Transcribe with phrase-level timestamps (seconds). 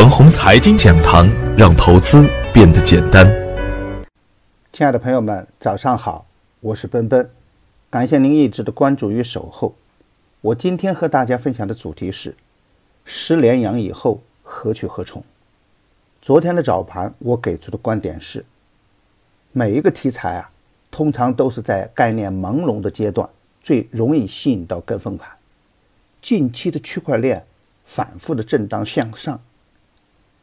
[0.00, 3.30] 腾宏财经讲堂，让投资变得简单。
[4.72, 6.24] 亲爱的朋友们，早上好，
[6.60, 7.28] 我是奔奔，
[7.90, 9.74] 感谢您一直的关注与守候。
[10.40, 12.34] 我今天和大家分享的主题是：
[13.04, 15.22] 十连阳以后何去何从？
[16.22, 18.42] 昨天的早盘，我给出的观点是：
[19.52, 20.50] 每一个题材啊，
[20.90, 23.28] 通常都是在概念朦胧的阶段
[23.62, 25.28] 最容易吸引到跟风盘。
[26.22, 27.44] 近期的区块链
[27.84, 29.38] 反复的震荡向上。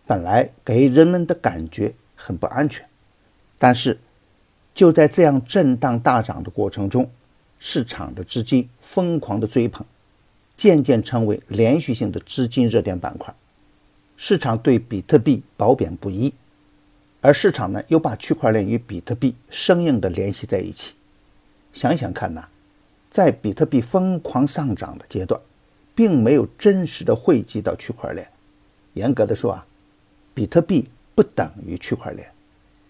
[0.07, 2.87] 本来给人们的感觉很不安全，
[3.59, 3.99] 但是
[4.73, 7.09] 就在这样震荡大涨的过程中，
[7.59, 9.85] 市场的资金疯狂的追捧，
[10.55, 13.35] 渐渐成为连续性的资金热点板块。
[14.15, 16.33] 市场对比特币褒贬不一，
[17.19, 20.95] 而市场呢又把区块链与比特币生硬的联系在一起。
[21.73, 22.47] 想想看呐，
[23.09, 25.39] 在比特币疯狂上涨的阶段，
[25.93, 28.25] 并没有真实的汇集到区块链。
[28.93, 29.65] 严格的说啊。
[30.37, 32.29] 比特币不等于区块链，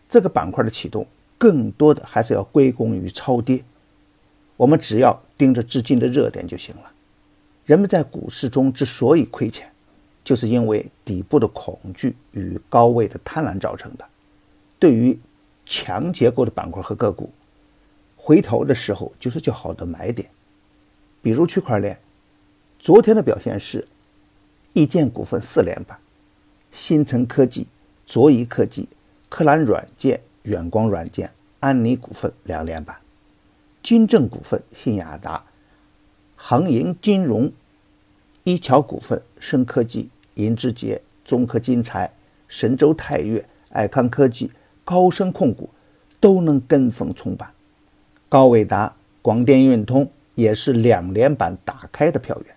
[0.09, 3.63] 这个板块的启动更多的还是要归功于超跌。
[4.57, 6.91] 我们只要盯着资金的热点就行了。
[7.65, 9.71] 人们在股市中之所以亏钱，
[10.25, 14.05] 就是因为底部的恐惧与高位的贪婪造成的。
[14.77, 15.17] 对于
[15.65, 17.31] 强结构的板块和个股，
[18.17, 20.29] 回头的时候就是较好的买点。
[21.21, 21.97] 比如区块链，
[22.77, 23.87] 昨天的表现是
[24.73, 25.97] 易建股份四连板。
[26.77, 27.65] 新城科技、
[28.05, 28.87] 卓仪科技、
[29.29, 32.95] 科蓝软件、远光软件、安妮股份两连板，
[33.81, 35.43] 金正股份、信雅达、
[36.35, 37.51] 恒盈金融、
[38.43, 42.13] 一桥股份、深科技、银之杰、中科金财、
[42.47, 44.51] 神州泰岳、爱康科技、
[44.85, 45.71] 高升控股
[46.19, 47.49] 都能跟风冲板，
[48.29, 52.55] 高伟达、广电运通也是两连板打开的票源，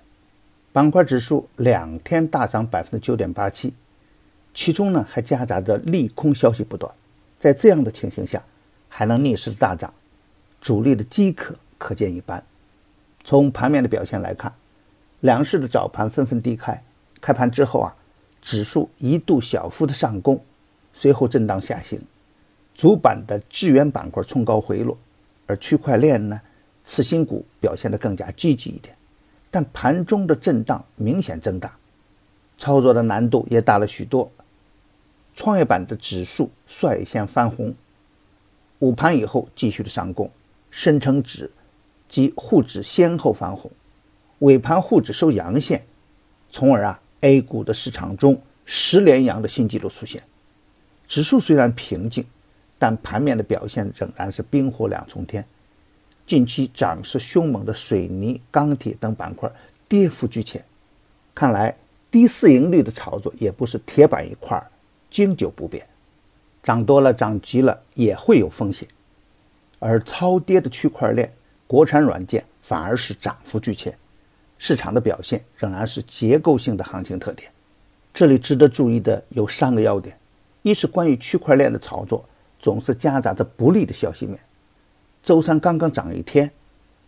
[0.72, 3.72] 板块指数两天大涨百分之九点八七。
[4.52, 6.92] 其中呢还夹杂着利空消息不断，
[7.38, 8.42] 在这样的情形下，
[8.88, 9.92] 还能逆势大涨，
[10.60, 12.42] 主力的饥渴可见一斑。
[13.22, 14.52] 从盘面的表现来看，
[15.20, 16.82] 两市的早盘纷纷低开，
[17.20, 17.94] 开盘之后啊，
[18.42, 20.42] 指数一度小幅的上攻，
[20.92, 22.00] 随后震荡下行，
[22.74, 24.98] 主板的资源板块冲高回落，
[25.46, 26.40] 而区块链呢，
[26.84, 28.94] 次新股表现得更加积极一点，
[29.50, 31.76] 但盘中的震荡明显增大，
[32.58, 34.30] 操作的难度也大了许多。
[35.34, 37.74] 创业板的指数率先翻红，
[38.78, 40.30] 午盘以后继续的上攻，
[40.70, 41.50] 深成指
[42.08, 43.70] 及沪指先后翻红，
[44.40, 45.84] 尾盘沪指收阳线，
[46.50, 50.22] 从而啊 A 股的市场中十连阳的新纪录出现。
[51.06, 52.24] 指数虽然平静，
[52.78, 55.44] 但盘面的表现仍然是冰火两重天。
[56.26, 59.50] 近期涨势凶猛的水泥、钢铁等板块
[59.88, 60.64] 跌幅居前，
[61.34, 61.76] 看来
[62.10, 64.62] 低市盈率的炒作也不是铁板一块。
[65.10, 65.86] 经久不变，
[66.62, 68.88] 涨多了涨急了也会有风险，
[69.80, 71.30] 而超跌的区块链、
[71.66, 73.98] 国产软件反而是涨幅居前，
[74.56, 77.50] 市场的表现仍然是结构性的行情特点。
[78.14, 80.16] 这里值得注意的有三个要点：
[80.62, 82.24] 一是关于区块链的炒作
[82.58, 84.38] 总是夹杂着不利的消息面，
[85.22, 86.50] 周三刚刚涨一天，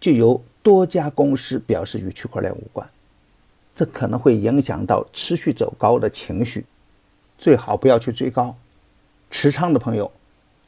[0.00, 2.88] 就有多家公司表示与区块链无关，
[3.74, 6.64] 这可能会影响到持续走高的情绪。
[7.42, 8.56] 最好不要去追高，
[9.28, 10.12] 持仓的朋友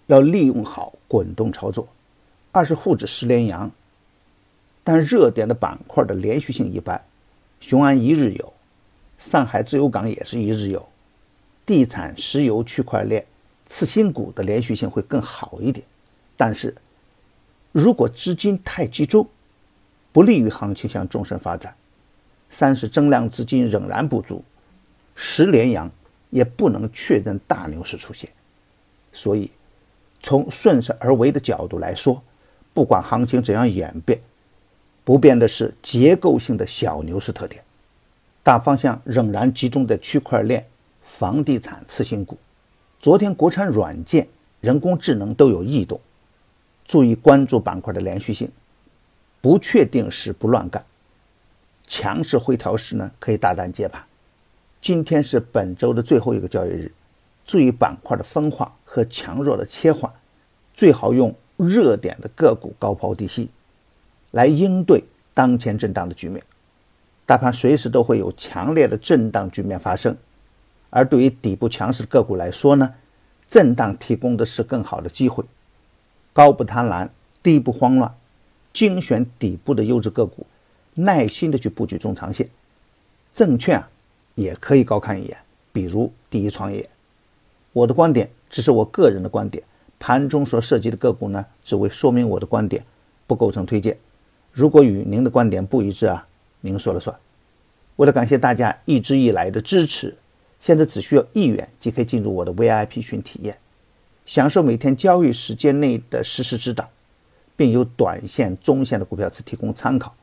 [0.07, 1.87] 要利用好滚动操作。
[2.51, 3.71] 二是沪指十连阳，
[4.83, 7.01] 但热点的板块的连续性一般，
[7.61, 8.53] 雄安一日游，
[9.21, 10.85] 上海自由港也是一日游，
[11.65, 13.25] 地产、石油、区块链、
[13.67, 15.87] 次新股的连续性会更好一点。
[16.37, 16.75] 但是
[17.71, 19.25] 如果资金太集中，
[20.11, 21.73] 不利于行情向纵深发展。
[22.51, 24.43] 三是增量资金仍然不足，
[25.15, 25.89] 十连阳。
[26.35, 28.29] 也不能确认大牛市出现，
[29.13, 29.49] 所以
[30.21, 32.21] 从顺势而为的角度来说，
[32.73, 34.19] 不管行情怎样演变，
[35.05, 37.63] 不变的是结构性的小牛市特点，
[38.43, 40.67] 大方向仍然集中在区块链、
[41.05, 42.37] 房地产、次新股。
[42.99, 44.27] 昨天国产软件、
[44.61, 46.01] 人工智能都有异动，
[46.85, 48.51] 注意关注板块的连续性，
[49.41, 50.85] 不确定时不乱干，
[51.87, 54.05] 强势回调时呢可以大胆接盘。
[54.85, 56.93] 今天是本周的最后一个交易日，
[57.47, 60.13] 注意板块的分化和强弱的切换，
[60.75, 63.49] 最好用热点的个股高抛低吸，
[64.31, 66.45] 来应对当前震荡的局面。
[67.25, 70.15] 大盘随时都会有强烈的震荡局面发生，
[70.91, 72.95] 而对于底部强势的个股来说呢，
[73.49, 75.47] 震荡提供的是更好的机会。
[76.35, 77.09] 高不贪婪，
[77.43, 78.15] 低不慌乱，
[78.75, 80.47] 精选底部的优质个股，
[80.93, 82.51] 耐心的去布局中长线。
[83.35, 83.89] 证券啊。
[84.35, 85.37] 也可以高看一眼，
[85.73, 86.89] 比如第一创业。
[87.73, 89.63] 我的观点只是我个人的观点，
[89.99, 92.85] 盘中所涉及的个股呢，只为说明我的观点，
[93.27, 93.97] 不构成推荐。
[94.53, 96.27] 如果与您的观点不一致啊，
[96.61, 97.17] 您说了算。
[97.97, 100.17] 为了感谢大家一直以来的支持，
[100.61, 103.59] 现在只需要一元即可以进入我的 VIP 群体验，
[104.27, 106.89] 享受每天交易时间内的实时指导，
[107.57, 110.15] 并有短线、中线的股票池提供参考。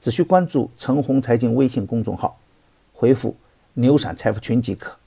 [0.00, 2.38] 只需关注陈红财经微信公众号，
[3.00, 3.34] 回复
[3.72, 4.99] “牛散财富群”即可。